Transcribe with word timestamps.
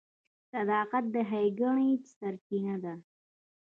•صداقت 0.51 1.03
د 1.13 1.15
ښېګڼې 1.29 1.89
سرچینه 2.17 2.75
ده. 2.83 2.93